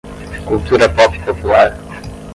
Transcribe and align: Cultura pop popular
Cultura 0.47 0.89
pop 0.89 1.13
popular 1.23 1.77